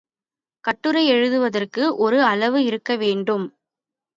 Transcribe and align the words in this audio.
கட்டுரை 0.63 1.03
எழுதுவதற்கும் 1.11 1.91
ஒரு 1.97 2.23
அளவு 2.23 2.59
இருக்கவேண்டும். 2.61 3.45